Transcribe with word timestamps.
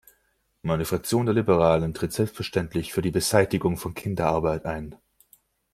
Meine 0.63 0.85
Fraktion 0.85 1.27
der 1.27 1.35
Liberalen 1.35 1.93
tritt 1.93 2.11
selbstverständlich 2.11 2.91
für 2.91 3.03
die 3.03 3.11
Beseitigung 3.11 3.77
von 3.77 3.93
Kinderarbeit 3.93 4.65
ein. 4.65 4.95